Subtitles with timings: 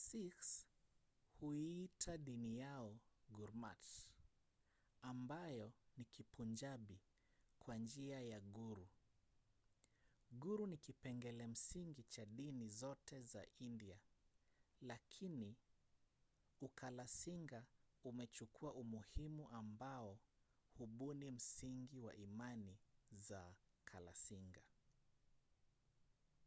[0.00, 0.50] sikhs
[1.40, 2.96] huiita dini yao
[3.28, 3.88] gurmat
[5.02, 6.98] ambayo ni kipunjabi
[7.58, 8.88] kwa njia ya guru".
[10.30, 13.98] guru ni kipengele msingi cha dini zote za india
[14.80, 15.56] lakini
[16.60, 17.64] ukalasinga
[18.04, 20.18] umechukua umuhimu ambao
[20.78, 22.78] hubuni msingi wa imani
[23.12, 23.54] za
[23.84, 24.60] kalasinga